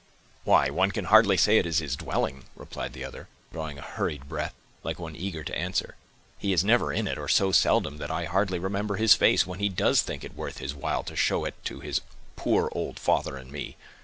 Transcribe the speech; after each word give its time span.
"Why, 0.45 0.71
one 0.71 0.89
can 0.89 1.05
hardly 1.13 1.37
say 1.37 1.59
it 1.59 1.65
is 1.67 1.77
his 1.77 1.95
dwelling," 1.95 2.45
replied 2.55 2.93
the 2.93 3.03
other, 3.05 3.27
drawing 3.53 3.77
a 3.77 3.83
hurried 3.83 4.27
breath, 4.27 4.55
like 4.81 4.97
one 4.97 5.15
eager 5.15 5.43
to 5.43 5.55
answer; 5.55 5.95
"he 6.39 6.51
is 6.53 6.63
never 6.63 6.91
in 6.91 7.07
it, 7.07 7.19
or 7.19 7.27
so 7.27 7.51
seldom, 7.51 7.97
that 7.97 8.09
I 8.09 8.25
hardly 8.25 8.57
remember 8.57 8.95
his 8.95 9.13
face, 9.13 9.45
when 9.45 9.59
he 9.59 9.69
does 9.69 10.01
think 10.01 10.23
it 10.23 10.35
worth 10.35 10.57
his 10.57 10.73
while 10.73 11.03
to 11.03 11.15
show 11.15 11.45
it 11.45 11.53
to 11.65 11.81
his 11.81 12.01
poor 12.35 12.67
old 12.73 12.97
father 12.97 13.37
and 13.37 13.51
me. 13.51 13.77